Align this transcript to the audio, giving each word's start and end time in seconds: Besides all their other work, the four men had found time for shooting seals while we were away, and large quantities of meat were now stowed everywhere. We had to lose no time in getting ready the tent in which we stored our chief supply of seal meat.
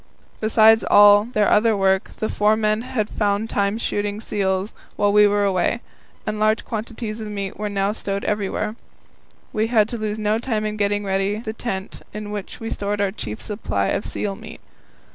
Besides 0.39 0.83
all 0.83 1.25
their 1.25 1.47
other 1.47 1.77
work, 1.77 2.09
the 2.17 2.27
four 2.27 2.55
men 2.57 2.81
had 2.81 3.07
found 3.07 3.51
time 3.51 3.75
for 3.75 3.83
shooting 3.83 4.19
seals 4.19 4.73
while 4.95 5.13
we 5.13 5.27
were 5.27 5.43
away, 5.43 5.79
and 6.25 6.39
large 6.39 6.65
quantities 6.65 7.21
of 7.21 7.27
meat 7.27 7.55
were 7.59 7.69
now 7.69 7.91
stowed 7.91 8.23
everywhere. 8.25 8.75
We 9.53 9.67
had 9.67 9.87
to 9.89 9.99
lose 9.99 10.17
no 10.17 10.39
time 10.39 10.65
in 10.65 10.75
getting 10.75 11.05
ready 11.05 11.37
the 11.37 11.53
tent 11.53 12.01
in 12.15 12.31
which 12.31 12.59
we 12.59 12.71
stored 12.71 12.99
our 12.99 13.11
chief 13.11 13.43
supply 13.43 13.89
of 13.89 14.03
seal 14.03 14.35
meat. 14.35 14.59